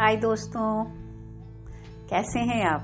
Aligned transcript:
हाय 0.00 0.16
दोस्तों, 0.16 0.84
कैसे 2.10 2.40
हैं 2.40 2.64
आप? 2.64 2.82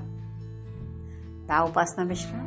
मैं 1.49 1.59
उपासना 1.69 2.05
मिश्रा। 2.05 2.39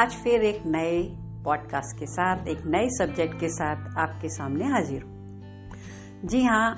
आज 0.00 0.14
फिर 0.14 0.42
एक 0.42 0.62
नए 0.66 1.02
पॉडकास्ट 1.44 1.98
के 1.98 2.06
साथ, 2.06 2.46
एक 2.46 2.58
नए 2.66 2.88
सब्जेक्ट 2.88 3.40
के 3.40 3.48
साथ 3.48 3.98
आपके 3.98 4.28
सामने 4.28 4.64
हाजिर 4.64 5.02
हूँ। 5.02 5.70
जी 6.24 6.44
हाँ 6.44 6.70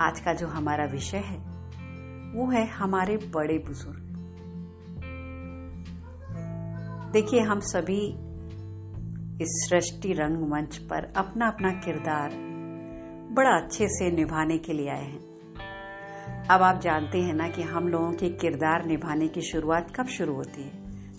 आज 0.00 0.20
का 0.20 0.32
जो 0.32 0.46
हमारा 0.46 0.84
विषय 0.84 1.16
है, 1.16 1.38
वो 2.32 2.50
है 2.50 2.66
हमारे 2.66 3.16
बड़े 3.16 3.58
बुज़ुर्ग। 3.58 4.02
देखिए, 7.12 7.40
हम 7.40 7.60
सभी 7.60 8.06
इस 9.44 9.66
सृष्टि 9.70 10.12
रंगमंच 10.12 10.76
पर 10.76 11.12
अपना 11.16 11.48
अपना 11.48 11.70
किरदार 11.70 12.30
बड़ा 13.32 13.50
अच्छे 13.50 13.88
से 13.88 14.10
निभाने 14.10 14.58
के 14.58 14.72
लिए 14.72 14.88
आए 14.88 15.04
हैं। 15.04 15.25
अब 16.50 16.62
आप 16.62 16.80
जानते 16.80 17.18
हैं 17.18 17.34
ना 17.34 17.48
कि 17.48 17.62
हम 17.62 17.88
लोगों 17.88 18.12
के 18.12 18.28
किरदार 18.28 18.84
निभाने 18.86 19.28
की 19.28 19.40
शुरुआत 19.40 19.96
कब 19.96 20.06
शुरू 20.06 20.34
होती 20.34 20.62
है? 20.62 20.70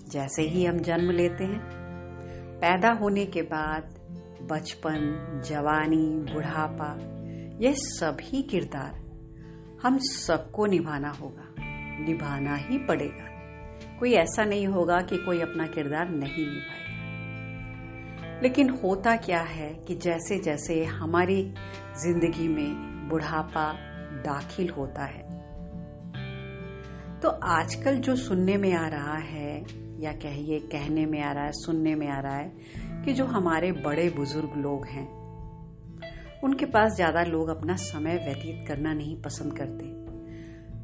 जैसे 0.09 0.41
ही 0.41 0.66
हम 0.66 0.77
जन्म 0.77 1.12
लेते 1.12 1.44
हैं। 1.44 1.59
पैदा 2.62 2.91
होने 2.91 3.26
के 3.26 3.41
बाद 3.41 3.84
बचपन, 4.52 5.41
जवानी, 5.45 6.34
बुढ़ापा, 6.34 6.98
ये 7.62 7.73
सभी 7.73 8.41
किरदार 8.41 8.94
हम 9.84 9.98
सबको 9.98 10.66
निभाना 10.66 11.09
होगा। 11.09 11.55
निभाना 12.05 12.55
ही 12.55 12.78
पड़ेगा। 12.78 13.28
कोई 14.00 14.14
ऐसा 14.14 14.45
नहीं 14.45 14.67
होगा 14.67 14.98
कि 14.98 15.17
कोई 15.17 15.41
अपना 15.41 15.67
किरदार 15.67 16.09
नहीं 16.09 16.45
निभाए 16.45 16.78
लेकिन 18.44 18.70
होता 18.70 19.16
क्या 19.16 19.41
है 19.41 19.73
कि 19.73 19.95
जैसे 19.95 20.39
जैसे 20.39 20.86
हमारी 20.86 21.53
ज़िंदगी 22.03 22.48
में 22.48 22.73
बुढ़ापा 23.09 23.97
दाखिल 24.23 24.69
होता 24.69 25.05
है। 25.05 25.37
तो 27.19 27.29
आजकल 27.29 27.95
जो 27.95 28.15
सुनने 28.15 28.57
में 28.57 28.73
आ 28.73 28.87
रहा 28.87 29.17
है, 29.17 29.65
या 29.99 30.11
कहिए 30.11 30.59
कहने 30.59 31.05
में 31.05 31.21
आ 31.21 31.31
रहा 31.31 31.45
है, 31.45 31.51
सुनने 31.51 31.95
में 31.95 32.09
आ 32.09 32.19
रहा 32.19 32.35
है, 32.35 32.51
कि 33.05 33.13
जो 33.13 33.25
हमारे 33.25 33.71
बड़े 33.71 34.09
बुज़ुर्ग 34.09 34.53
लोग 34.57 34.85
हैं, 34.85 35.17
उनके 36.43 36.65
पास 36.65 36.95
ज़्यादा 36.95 37.23
लोग 37.23 37.49
अपना 37.49 37.75
समय 37.75 38.15
व्यतीत 38.17 38.67
करना 38.67 38.93
नहीं 38.93 39.21
पसंद 39.21 39.57
करते। 39.57 39.85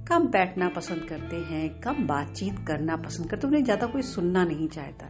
कम 0.05 0.27
बैठना 0.27 0.69
पसंद 0.69 1.03
करते 1.09 1.35
हैं, 1.35 1.79
कम 1.79 2.07
बातचीत 2.07 2.55
करना 2.67 2.95
पसंद 2.95 3.29
करते 3.29 3.47
उन्हें 3.47 3.63
ज़्यादा 3.63 3.87
कोई 3.87 4.01
सुनना 4.01 4.43
नहीं 4.43 4.67
चाहता। 4.67 5.05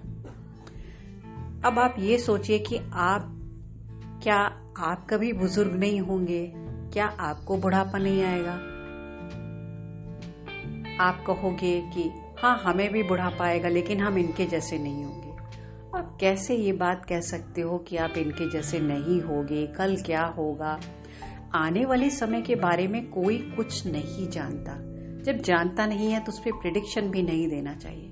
अब 1.67 1.79
आप 1.79 1.95
ये 1.99 2.17
सोचिए 2.17 2.59
कि 2.59 2.79
आप, 2.93 3.39
क्या 4.23 4.37
आप 4.79 5.07
कभी 5.09 5.33
बुज़ुर्ग 5.33 5.75
नहीं 5.75 5.99
होंगे? 5.99 6.62
क्या 6.93 7.05
आपको 7.05 7.57
बुढ़ापा 7.57 7.97
नहीं 7.97 8.23
आएगा? 8.23 8.51
आप 11.03 11.23
कहोगे 11.27 11.81
कि 11.93 12.11
हाँ 12.39 12.57
हमें 12.63 12.91
भी 12.93 13.03
बुढ़ापा 13.03 13.45
आएगा, 13.45 13.69
लेकिन 13.69 13.99
हम 13.99 14.17
इनके 14.17 14.45
जैसे 14.45 14.77
नहीं 14.77 15.03
होंगे। 15.03 15.31
आप 15.97 16.17
कैसे 16.21 16.55
ये 16.55 16.73
बात 16.73 17.05
कह 17.05 17.19
सकते 17.19 17.61
हो 17.61 17.77
कि 17.77 17.97
आप 17.97 18.17
इनके 18.17 18.49
जैसे 18.51 18.79
नहीं 18.79 19.21
होगे? 19.21 19.65
कल 19.67 19.95
क्या 19.95 20.25
होगा? 20.25 20.79
आने 21.55 21.85
वाले 21.85 22.09
समय 22.09 22.41
के 22.41 22.55
बारे 22.55 22.87
में 22.87 23.09
कोई 23.11 23.37
कुछ 23.57 23.87
नहीं 23.87 24.29
जानता। 24.29 24.77
जब 25.23 25.41
जानता 25.41 25.85
नहीं 25.85 26.11
है 26.11 26.19
तो 26.19 26.31
उस 26.31 26.39
पर 26.39 26.51
प्रिडिक्शन 26.51 27.09
भी 27.09 27.23
नहीं 27.23 27.47
देना 27.47 27.73
चाहिए। 27.73 28.11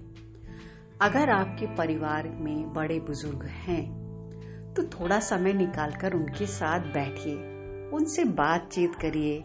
अगर 1.02 1.30
आपके 1.30 1.66
परिवार 1.76 2.30
में 2.30 2.74
बड़े 2.74 3.00
बुज़ुर्ग 3.00 3.46
हैं 3.46 4.74
तो 4.74 4.84
थोड़ा 4.84 5.20
समय 5.20 5.54
निकालकर 5.54 6.14
उनके 6.14 6.46
साथ 6.46 6.80
बैठिए। 6.80 7.51
उनसे 7.94 8.24
बातचीत 8.24 8.96
करिए। 8.96 9.44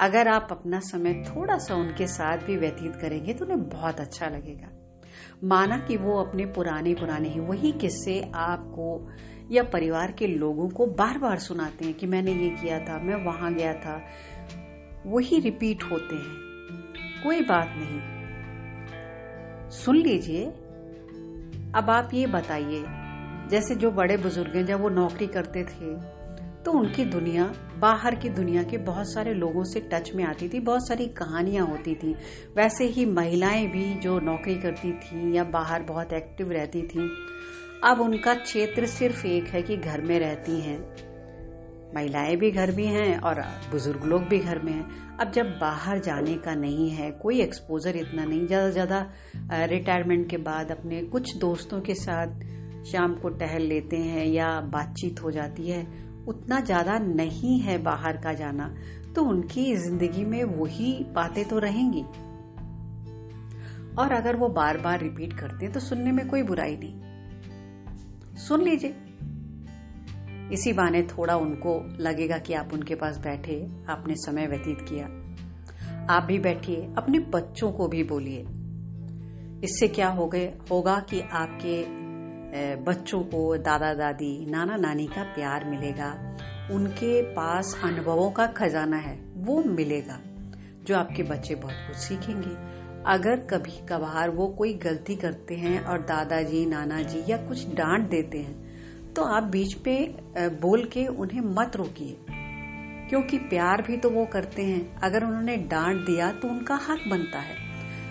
अगर 0.00 0.28
आप 0.28 0.48
अपना 0.50 0.78
समय 0.78 1.14
थोड़ा 1.14 1.58
सा 1.58 1.74
उनके 1.74 2.06
साथ 2.06 2.38
भी 2.38 2.56
व्यतीत 2.56 2.96
करेंगे 2.96 3.34
तो 3.34 3.44
उन्हें 3.44 3.68
बहुत 3.68 4.00
अच्छा 4.00 4.26
लगेगा। 4.26 4.68
माना 5.44 5.78
कि 5.78 5.96
वो 5.96 6.22
अपने 6.22 6.44
पुराने 6.44 6.94
पुराने 6.94 7.28
ही, 7.28 7.40
वही 7.40 7.72
किस्से 7.72 8.30
आपको 8.34 9.10
या 9.50 9.62
परिवार 9.62 10.12
के 10.12 10.26
लोगों 10.26 10.68
को 10.68 10.86
बार 10.86 11.18
बार 11.18 11.38
सुनाते 11.38 11.84
हैं 11.84 11.94
कि 11.94 12.06
मैंने 12.06 12.32
ये 12.32 12.50
किया 12.50 12.78
था, 12.80 12.98
मैं 12.98 13.24
वहाँ 13.24 13.54
गया 13.54 13.72
था। 13.72 14.02
वही 15.06 15.38
रिपीट 15.40 15.82
होते 15.82 16.14
हैं। 16.14 16.36
कोई 17.24 17.40
बात 17.40 17.66
नहीं। 17.76 18.00
सुन 19.70 19.96
लीजिए। 19.96 20.46
अब 21.74 21.86
आप 21.90 22.08
ये 22.14 22.26
बताइए, 22.26 22.84
जैसे 23.48 23.74
जो 23.74 23.90
बड़े 23.90 24.16
बुज़ुर्ग 24.16 24.56
हैं 24.56 24.66
जब 24.66 24.80
वो 24.80 24.88
नौकरी 24.88 25.26
करते 25.26 25.64
थे 25.64 26.15
तो 26.66 26.72
उनकी 26.72 27.04
दुनिया, 27.04 27.44
बाहर 27.78 28.14
की 28.14 28.28
दुनिया 28.28 28.62
के 28.62 28.78
बहुत 28.78 29.12
सारे 29.12 29.34
लोगों 29.34 29.64
से 29.64 29.80
टच 29.80 30.10
में 30.14 30.24
आती 30.24 30.48
थी, 30.48 30.60
बहुत 30.60 30.88
सारी 30.88 31.06
कहानियाँ 31.06 31.66
होती 31.66 31.94
थी। 31.94 32.14
वैसे 32.56 32.84
ही 32.84 33.04
महिलाएँ 33.06 33.66
भी 33.66 33.94
जो 33.94 34.18
नौकरी 34.20 34.54
करती 34.54 34.92
थी 34.92 35.36
या 35.36 35.44
बाहर 35.44 35.82
बहुत 35.82 36.12
एक्टिव 36.12 36.50
रहती 36.52 36.82
थी, 36.82 37.08
अब 37.84 38.00
उनका 38.00 38.34
क्षेत्र 38.34 38.86
सिर्फ़ 38.86 39.26
एक 39.26 39.44
है 39.44 39.62
कि 39.62 39.76
घर 39.76 40.00
में 40.00 40.18
रहती 40.18 40.60
हैं। 40.60 40.78
महिलाएँ 41.94 42.36
भी 42.36 42.50
घर 42.50 42.70
में 42.70 42.86
हैं 42.86 43.18
और 43.18 43.40
बुज़ुर्ग 43.70 44.04
लोग 44.04 44.22
भी 44.22 44.38
घर 44.38 44.58
में 44.58 44.72
हैं। 44.72 45.16
अब 45.16 45.30
जब 45.32 45.58
बाहर 45.58 45.98
जाने 45.98 46.34
का 46.34 46.54
नहीं 46.54 46.90
है, 46.90 47.10
कोई 47.10 47.40
एक्सपोजर 47.40 47.96
इतना 47.96 48.24
नहीं, 48.24 48.46
ज़्यादा 48.46 48.70
ज़्यादा 48.70 49.06
रिटायरमेंट 49.52 50.28
के 50.30 50.36
बाद 50.36 50.70
अपने 50.70 51.02
कुछ 51.02 51.36
दोस्तों 51.36 51.80
के 51.80 51.94
साथ 51.94 52.44
शाम 52.84 53.14
को 53.14 53.28
टहल 53.28 53.62
लेते 53.62 53.96
हैं 53.96 54.26
या 54.26 54.60
बातचीत 54.60 55.22
हो 55.22 55.30
जाती 55.30 55.70
है 55.70 56.05
उतना 56.28 56.60
ज़्यादा 56.60 56.98
नहीं 56.98 57.58
है 57.60 57.78
बाहर 57.82 58.16
का 58.16 58.32
जाना 58.32 58.74
तो 59.14 59.24
उनकी 59.24 59.74
ज़िंदगी 59.76 60.24
में 60.24 60.42
वही 60.44 60.92
बातें 61.14 61.44
तो 61.48 61.58
रहेंगी। 61.58 62.02
और 63.96 64.12
अगर 64.12 64.36
वो 64.36 64.48
बार 64.48 64.78
बार 64.78 65.00
रिपीट 65.00 65.32
करते 65.32 65.64
हैं 65.64 65.72
तो 65.74 65.80
सुनने 65.80 66.12
में 66.12 66.26
कोई 66.28 66.42
बुराई 66.42 66.76
नहीं। 66.76 68.34
सुन 68.38 68.62
लीजिए। 68.62 68.94
इसी 70.52 70.72
बहाने 70.72 71.02
थोड़ा 71.02 71.36
उनको 71.36 71.78
लगेगा 72.00 72.38
कि 72.38 72.54
आप 72.54 72.72
उनके 72.72 72.94
पास 72.94 73.18
बैठे, 73.18 73.56
आपने 73.88 74.14
समय 74.16 74.46
व्यतीत 74.46 74.80
किया। 74.80 75.06
आप 76.14 76.22
भी 76.22 76.38
बैठिए, 76.38 76.82
अपने 76.98 77.18
बच्चों 77.18 77.70
को 77.72 77.88
भी 77.88 78.02
बोलिए। 78.04 78.44
इससे 79.64 79.88
क्या 79.88 80.08
हो 80.08 80.26
गए 80.26 80.46
होगा 80.70 80.98
कि 81.10 81.20
आपके 81.20 81.80
बच्चों 82.82 83.20
को, 83.24 83.56
दादा 83.58 83.92
दादी, 83.94 84.46
नाना 84.50 84.76
नानी 84.78 85.06
का 85.06 85.22
प्यार 85.34 85.64
मिलेगा। 85.64 86.10
उनके 86.72 87.20
पास 87.32 87.74
अनुभवों 87.84 88.30
का 88.30 88.46
खजाना 88.52 88.96
है, 88.98 89.16
वो 89.36 89.62
मिलेगा, 89.66 90.18
जो 90.84 90.96
आपके 90.96 91.22
बच्चे 91.24 91.54
बहुत 91.54 91.86
कुछ 91.86 91.96
सीखेंगे। 91.98 92.54
अगर 93.08 93.40
कभी 93.48 93.78
कभार 93.88 94.30
वो 94.30 94.46
कोई 94.48 94.72
गलती 94.76 95.16
करते 95.16 95.54
हैं 95.56 95.80
और 95.80 96.00
दादाजी 96.04 96.64
नाना 96.66 97.00
जी 97.02 97.22
या 97.28 97.36
कुछ 97.38 97.66
डांट 97.74 98.08
देते 98.10 98.38
हैं 98.38 99.12
तो 99.14 99.24
आप 99.26 99.42
बीच 99.42 99.74
पे 99.80 99.96
बोल 100.60 100.84
के 100.84 101.06
उन्हें 101.06 101.40
मत 101.52 101.76
रोकिए, 101.76 102.16
क्योंकि 103.08 103.38
प्यार 103.44 103.82
भी 103.82 103.96
तो 103.96 104.10
वो 104.10 104.24
करते 104.24 104.62
हैं। 104.62 104.80
अगर 104.98 105.24
उन्होंने 105.24 105.56
डांट 105.66 106.04
दिया 106.06 106.30
तो 106.32 106.48
उनका 106.48 106.74
हक 106.82 107.08
बनता 107.08 107.38
है। 107.40 107.54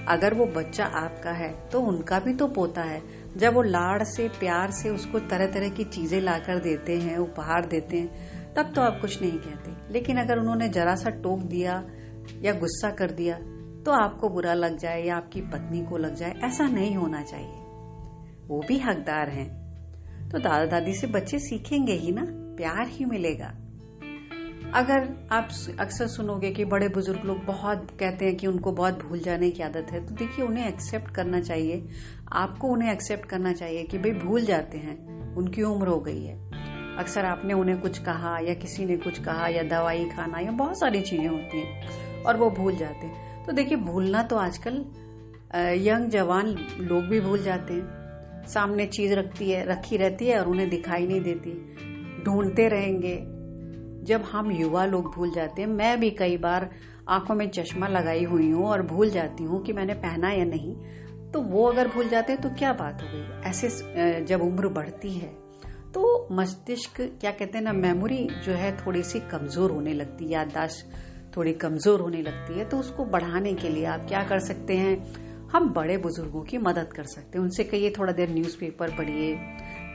अगर 0.07 0.33
वो 0.33 0.45
बच्चा 0.56 0.85
आपका 0.97 1.31
है 1.33 1.50
तो 1.69 1.81
उनका 1.83 2.19
भी 2.19 2.33
तो 2.33 2.47
पोता 2.50 2.83
है। 2.83 3.01
जब 3.38 3.53
वो 3.53 3.62
लाड़ 3.62 4.03
से, 4.03 4.28
प्यार 4.29 4.72
से 4.72 4.90
उसको 4.90 5.19
तरह 5.19 5.47
तरह 5.47 5.69
की 5.69 5.84
चीज़ें 5.84 6.22
लाकर 6.22 6.59
देते 6.59 6.97
हैं, 7.00 7.18
उपहार 7.18 7.66
देते 7.66 7.97
हैं, 7.97 8.53
तब 8.53 8.72
तो 8.73 8.81
आप 8.81 9.01
कुछ 9.01 9.22
नहीं 9.22 9.31
कहते। 9.31 9.94
लेकिन 9.94 10.18
अगर 10.18 10.40
उन्होंने 10.40 10.69
जरा 10.69 10.96
सा 10.96 11.09
टोक 11.09 11.40
दिया 11.40 11.84
या 12.41 12.53
गुस्सा 12.53 12.90
कर 12.90 13.12
दिया 13.12 13.40
तो 13.85 13.91
आपको 13.91 14.29
बुरा 14.29 14.53
लग 14.53 14.78
जाए 14.78 15.03
या 15.03 15.16
आपकी 15.16 15.41
पत्नी 15.41 15.85
को 15.85 15.97
लग 15.97 16.16
जाए, 16.16 16.34
ऐसा 16.44 16.68
नहीं 16.68 16.95
होना 16.95 17.22
चाहिए। 17.24 17.62
वो 18.47 18.63
भी 18.68 18.78
हकदार 18.78 19.29
हैं। 19.29 20.29
तो 20.29 20.40
दादा 20.40 20.66
दादी 20.66 20.94
से 20.94 21.07
बच्चे 21.07 21.40
सीखेंगे 21.40 21.94
ही 21.94 22.12
ना, 22.12 22.25
प्यार 22.57 22.88
ही 22.88 23.06
मिलेगा। 23.06 23.54
अगर 24.75 25.27
आप 25.31 25.50
अक्सर 25.80 26.07
सुनोगे 26.07 26.50
कि 26.51 26.63
बड़े 26.66 26.88
बुज़ुर्ग 26.89 27.25
लोग 27.25 27.44
बहुत 27.45 27.88
कहते 28.00 28.25
हैं 28.25 28.36
कि 28.36 28.48
उनको 28.48 28.72
बहुत 28.72 28.94
भूल 29.04 29.19
जाने 29.19 29.50
की 29.50 29.63
आदत 29.63 29.92
है 29.92 30.06
तो 30.06 30.16
देखिए 30.16 30.45
उन्हें 30.45 30.68
एक्सेप्ट 30.68 31.12
करना 31.12 31.39
चाहिए। 31.42 31.88
आपको 32.33 32.68
उन्हें 32.68 32.92
एक्सेप्ट 32.92 33.25
करना 33.25 33.54
चाहिए 33.54 33.83
कि 33.83 33.98
भाई 33.98 34.12
भूल 34.12 34.45
जाते 34.45 34.77
हैं, 34.77 35.36
उनकी 35.36 35.62
उम्र 35.62 35.88
हो 35.88 36.00
गई 36.00 36.24
है। 36.24 36.36
अक्सर 36.98 37.25
आपने 37.25 37.54
उन्हें 37.54 37.80
कुछ 37.81 38.00
कहा 38.00 38.38
या 38.39 38.54
किसी 38.54 38.86
ने 38.86 38.98
कुछ 38.98 39.19
कहा 39.19 39.48
या 39.48 39.63
दवाई, 39.63 40.04
खाना 40.10 40.39
या 40.39 40.51
बहुत 40.51 40.80
सारी 40.80 41.01
चीज़ें 41.01 41.28
होती 41.28 41.60
हैं 41.60 42.24
और 42.24 42.38
वो 42.38 42.50
भूल 42.50 42.75
जाते 42.75 43.07
हैं। 43.07 43.45
तो 43.45 43.51
देखिए 43.51 43.78
भूलना 43.78 44.24
तो 44.24 44.38
आजकल 44.38 44.74
यंग 45.81 46.10
जवान 46.10 46.48
लोग 46.80 47.04
भी 47.04 47.19
भूल 47.19 47.44
जाते 47.44 47.74
हैं। 47.74 48.44
सामने 48.48 48.86
चीज़ 48.88 49.13
रखती 49.13 49.50
है, 49.51 49.66
रखी 49.66 49.98
रहती 49.98 50.28
है 50.28 50.39
और 50.39 50.48
उन्हें 50.48 50.69
दिखाई 50.69 51.07
नहीं 51.07 51.21
देती। 51.21 52.24
ढूंढते 52.24 52.68
रहेंगे 52.68 53.16
जब 54.06 54.24
हम 54.24 54.52
युवा 54.52 54.86
लोग 54.86 55.13
भूल 55.16 55.31
जाते 55.31 55.62
हैं, 55.62 55.69
मैं 55.69 56.00
भी 56.00 56.10
कई 56.12 56.38
बार 56.38 56.69
आँखों 57.10 57.36
में 57.36 57.50
चश्मा 57.50 57.88
लगाई 57.88 58.24
हुई 58.24 58.50
हूँ 58.52 58.68
और 58.68 58.81
भूल 58.84 59.10
जाती 59.10 59.44
हूँ 59.44 59.63
कि 59.63 59.74
मैंने 59.74 59.94
पहना 59.96 60.31
या 60.31 60.46
नहीं। 60.46 60.75
तो 61.31 61.42
वो 61.44 61.66
अगर 61.66 61.88
भूल 61.88 62.10
जाते 62.10 62.34
हैं 62.34 62.42
तो 62.42 62.50
क्या 62.50 62.74
बात 62.74 63.02
हो 63.02 63.07
गई? 63.07 63.50
ऐसे 63.50 64.24
जब 64.25 64.42
उम्र 64.42 64.69
बढ़ती 64.69 65.12
है 65.12 65.34
तो 65.94 66.28
मस्तिष्क, 66.31 67.02
क्या 67.22 67.31
कहते 67.31 67.57
हैं 67.57 67.63
ना, 67.66 67.74
मेमोरी 67.74 68.28
जो 68.46 68.54
है 68.54 68.75
थोड़ी 68.78 69.04
सी 69.04 69.19
कमज़ोर 69.22 69.72
होने 69.72 69.94
लगती 69.94 70.25
है, 70.25 70.31
याददाश्त 70.31 70.92
थोड़ी 71.38 71.54
कमज़ोर 71.56 72.02
होने 72.02 72.22
लगती 72.22 72.60
है 72.60 72.66
तो 72.66 72.78
उसको 72.78 73.06
बढ़ाने 73.06 73.54
के 73.54 73.69
लिए 73.69 73.86
आप 73.86 74.06
क्या 74.07 74.24
कर 74.24 74.40
सकते 74.42 74.78
हैं? 74.78 75.48
हम 75.48 75.69
बड़े 75.74 75.98
बुज़ुर्गों 75.98 76.42
की 76.44 76.57
मदद 76.57 76.94
कर 76.94 77.04
सकते 77.06 77.38
हैं। 77.38 77.44
उनसे 77.44 77.63
कहिए, 77.63 77.90
थोड़ा 77.90 78.13
देर 78.13 78.30
न्यूज़पेपर 78.30 78.96
पढ़िए, 78.98 79.36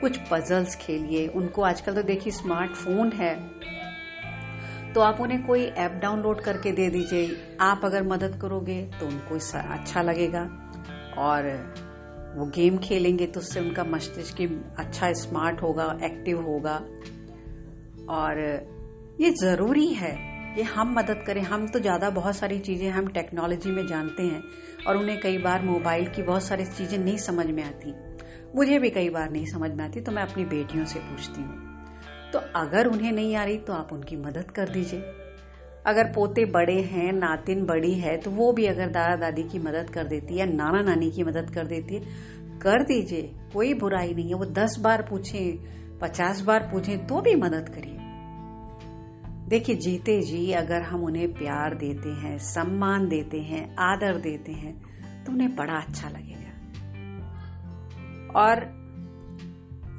कुछ 0.01 0.17
पजल्स 0.31 0.75
खेलिए। 0.75 1.27
उनको 1.27 1.61
आजकल 1.61 1.95
तो 1.95 2.01
देखिए 2.03 2.33
स्मार्टफ़ोन 2.33 3.11
है। 3.11 3.35
तो 4.95 5.01
आप 5.01 5.19
उन्हें 5.21 5.45
कोई 5.45 5.63
ऐप 5.63 5.91
डाउनलोड 5.91 6.41
करके 6.41 6.71
दे 6.71 6.89
दीजिए। 6.89 7.37
आप 7.61 7.81
अगर 7.85 8.03
मदद 8.03 8.37
करोगे 8.41 8.81
तो 8.99 9.07
उनको 9.07 9.35
अच्छा 9.73 10.01
लगेगा। 10.01 10.41
और 11.19 11.47
वो 12.35 12.45
गेम 12.45 12.77
खेलेंगे 12.77 13.25
तो 13.25 13.39
उससे 13.39 13.59
उनका 13.59 13.83
मस्तिष्क 13.83 14.41
अच्छा 14.79 15.11
स्मार्ट 15.13 15.61
होगा, 15.61 15.85
एक्टिव 16.03 16.41
होगा। 16.41 16.75
और 18.09 18.39
ये 19.21 19.31
ज़रूरी 19.31 19.87
है 19.87 20.15
कि 20.55 20.61
हम 20.61 20.93
मदद 20.93 21.23
करें। 21.27 21.41
हम 21.41 21.67
तो 21.67 21.79
ज़्यादा 21.79 22.09
बहुत 22.09 22.35
सारी 22.35 22.59
चीज़ें 22.59 22.89
हम 22.89 23.07
टेक्नोलॉजी 23.07 23.71
में 23.71 23.85
जानते 23.87 24.23
हैं 24.23 24.43
और 24.87 24.97
उन्हें 24.97 25.19
कई 25.19 25.37
बार 25.37 25.61
मोबाइल 25.61 26.07
की 26.07 26.23
बहुत 26.23 26.43
सारी 26.43 26.65
चीज़ें 26.67 26.97
नहीं 26.99 27.17
समझ 27.17 27.45
में 27.47 27.63
आती। 27.63 27.93
मुझे 28.55 28.79
भी 28.79 28.89
कई 28.89 29.09
बार 29.09 29.29
नहीं 29.31 29.45
समझ 29.45 29.71
में 29.71 29.83
आती 29.85 30.01
तो 30.01 30.11
मैं 30.11 30.23
अपनी 30.23 30.45
बेटियों 30.45 30.85
से 30.85 30.99
पूछती 30.99 31.41
हूँ। 31.41 31.70
तो 32.33 32.39
अगर 32.55 32.87
उन्हें 32.87 33.11
नहीं 33.11 33.35
आ 33.35 33.43
रही 33.43 33.57
तो 33.57 33.73
आप 33.73 33.93
उनकी 33.93 34.15
मदद 34.15 34.51
कर 34.51 34.69
दीजिए। 34.69 35.01
अगर 35.85 36.11
पोते 36.13 36.45
बड़े 36.45 36.81
हैं, 36.81 37.11
नातिन 37.13 37.65
बड़ी 37.65 37.93
है 37.93 38.17
तो 38.17 38.31
वो 38.31 38.51
भी 38.53 38.65
अगर 38.65 38.89
दादा 38.89 39.15
दादी 39.15 39.43
की 39.43 39.59
मदद 39.59 39.89
कर 39.89 40.03
देती 40.03 40.33
है 40.33 40.39
या 40.39 40.45
नाना 40.45 40.81
नानी 40.81 41.11
की 41.11 41.23
मदद 41.23 41.49
कर 41.49 41.67
देती 41.67 41.95
है, 41.95 42.01
कर 42.59 42.83
दीजिए। 42.83 43.31
कोई 43.53 43.73
बुराई 43.73 44.13
नहीं 44.13 44.29
है। 44.29 44.35
वो 44.35 44.45
दस 44.45 44.77
बार 44.79 45.01
पूछे, 45.09 45.59
पचास 46.01 46.41
बार 46.41 46.69
पूछे 46.71 46.97
तो 46.97 47.21
भी 47.21 47.35
मदद 47.35 47.69
करिए। 47.69 47.97
देखिए, 49.49 49.75
जीते 49.75 50.21
जी, 50.21 50.51
अगर 50.51 50.81
हम 50.81 51.03
उन्हें 51.03 51.33
प्यार 51.33 51.75
देते 51.75 52.09
हैं, 52.09 52.37
सम्मान 52.37 53.07
देते 53.07 53.41
हैं, 53.41 53.75
आदर 53.79 54.17
देते 54.17 54.51
हैं 54.51 54.81
तो 55.25 55.31
उन्हें 55.31 55.55
बड़ा 55.55 55.73
अच्छा 55.73 56.09
लगेगा। 56.09 56.51
और 58.39 58.80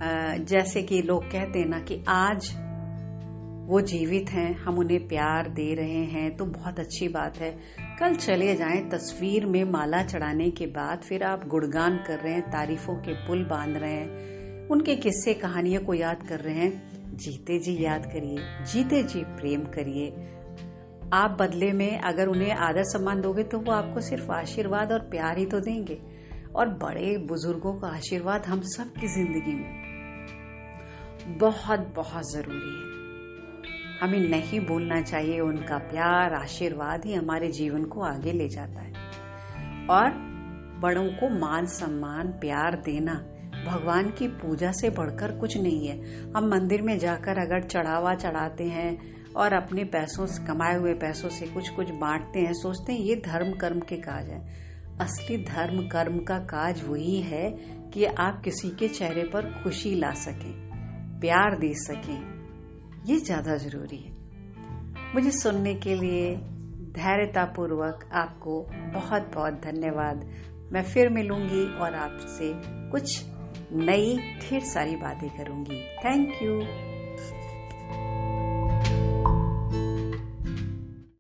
जैसे 0.03 0.83
कि 0.83 1.01
लोग 1.03 1.25
कहते 1.25 1.59
हैं 1.59 1.67
ना 1.67 1.79
कि 1.81 2.03
आज 2.09 2.51
वो 3.69 3.81
जीवित 3.81 4.31
हैं, 4.31 4.55
हम 4.55 4.79
उन्हें 4.79 5.07
प्यार 5.09 5.49
दे 5.49 5.75
रहे 5.75 6.05
हैं 6.05 6.37
तो 6.37 6.45
बहुत 6.45 6.81
अच्छी 6.81 7.09
बात 7.09 7.37
है। 7.37 7.51
कल 8.01 8.15
चले 8.15 8.55
जाएँ 8.57 8.81
तस्वीर 8.89 9.47
में 9.47 9.65
माला 9.65 10.03
चढ़ाने 10.03 10.51
के 10.51 10.67
बाद 10.67 10.99
फिर 10.99 11.23
आप 11.23 11.47
गुणगान 11.47 11.97
कर 11.97 12.19
रहे 12.19 12.33
हैं, 12.33 12.43
तारीफों 12.43 12.95
के 12.95 13.15
पुल 13.27 13.45
बाँध 13.45 13.77
रहे 13.77 13.93
हैं। 13.93 14.69
उनके 14.69 14.97
किस्से 14.97 15.35
कहानियों 15.35 15.81
को 15.81 15.95
याद 15.95 16.27
कर 16.29 16.41
रहे 16.41 16.55
हैं। 16.55 17.17
जीते 17.17 17.59
जी 17.59 17.77
याद 17.85 18.07
करिए, 18.07 18.65
जीते 18.65 19.03
जी 19.03 19.23
प्रेम 19.25 19.65
करिए। 19.65 20.09
आप 21.13 21.37
बदले 21.41 21.73
में 21.73 21.99
अगर 22.01 22.29
उन्हें 22.29 22.53
आदर 22.53 22.83
सम्मान 22.83 23.21
दोगे 23.21 23.43
तो 23.43 23.59
वो 23.59 23.73
आपको 23.73 24.01
सिर्फ़ 24.01 24.33
आशीर्वाद 24.33 24.93
और 24.93 24.99
प्यार 24.99 25.39
ही 25.39 25.47
तो 25.47 25.61
देंगे। 25.61 26.01
और 26.55 26.69
बड़े 26.69 27.17
बुज़ुर्गों 27.19 27.73
का 27.75 27.89
आशीर्वाद 27.89 28.47
हम 28.47 28.61
सब 28.61 28.93
की 29.01 29.09
ज़िंदगी 29.09 29.55
में। 29.55 29.82
बहुत 31.29 31.93
बहुत 31.97 32.33
ज़रूरी 32.33 32.77
है। 32.77 32.93
हमें 34.01 34.29
नहीं 34.29 34.61
भूलना 34.61 35.03
चाहिए, 35.03 35.41
उनका 35.41 35.79
प्यार, 35.79 36.35
आशीर्वाद 36.35 37.05
ही 37.05 37.15
हमारे 37.15 37.49
जीवन 37.49 37.85
को 37.85 38.01
आगे 38.01 38.33
ले 38.33 38.49
जाता 38.49 38.81
है। 38.81 38.93
और 39.91 40.11
बड़ों 40.81 41.09
को 41.09 41.39
मान 41.39 41.67
सम्मान, 41.67 42.29
प्यार 42.29 42.83
देना, 42.85 43.15
भगवान 43.67 44.11
की 44.11 44.29
पूजा 44.29 44.73
से 44.73 44.91
बढ़कर 44.91 45.39
कुछ 45.39 45.57
नहीं 45.57 45.89
है। 45.89 46.23
हम 46.37 46.49
मंदिर 46.49 46.83
में 46.83 46.99
जाकर 46.99 47.39
अगर 47.39 47.63
चढ़ावा 47.63 48.15
चढ़ाते 48.15 48.65
हैं 48.65 49.23
और 49.33 49.53
अपने 49.53 49.85
पैसों 49.85 50.27
से, 50.27 50.45
कमाए 50.45 50.77
हुए 50.77 50.95
पैसों 50.95 51.29
से 51.29 51.47
कुछ 51.47 51.69
कुछ 51.69 51.91
बांटते 51.91 52.41
हैं, 52.41 52.53
सोचते 52.53 52.93
हैं, 52.93 53.01
ये 53.01 53.17
धर्म, 53.17 53.53
कर्म 53.53 53.81
के 53.81 53.97
काज 53.97 54.29
है। 54.29 54.47
असली 55.01 55.45
धर्म, 55.45 55.89
कर्म 55.89 56.19
का 56.19 56.39
काज 56.39 56.89
वही 56.89 57.21
है 57.21 57.51
कि 57.95 58.05
आप 58.05 58.43
किसी 58.45 58.71
के 58.71 58.89
चेहरे 58.89 59.25
पर 59.25 59.43
खुशी 59.43 59.95
ला 59.95 60.11
सकें। 60.11 60.72
प्यार 61.23 61.59
दे 61.59 61.73
सकें, 61.75 62.21
ये 63.07 63.17
ज़्यादा 63.17 63.57
ज़रूरी 63.57 63.97
है। 63.97 64.13
मुझे 65.15 65.31
सुनने 65.31 65.75
के 65.75 65.95
लिए 65.95 66.35
धैर्यतापूर्वक 66.93 68.09
आपको 68.13 68.61
बहुत 68.95 69.31
बहुत 69.35 69.61
धन्यवाद। 69.65 70.29
मैं 70.73 70.83
फिर 70.83 71.09
मिलूँगी 71.09 71.65
और 71.77 71.95
आपसे 71.95 72.53
कुछ 72.91 73.25
नई, 73.73 74.17
ढेर 74.41 74.61
सारी 74.61 74.97
बातें 74.97 75.29
करूँगी। 75.31 75.81
Thank 76.05 76.43
you 76.43 76.59